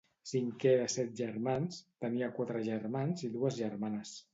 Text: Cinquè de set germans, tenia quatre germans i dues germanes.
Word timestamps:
Cinquè 0.29 0.71
de 0.79 0.87
set 0.93 1.11
germans, 1.21 1.79
tenia 2.07 2.33
quatre 2.41 2.67
germans 2.73 3.27
i 3.31 3.35
dues 3.41 3.65
germanes. 3.67 4.23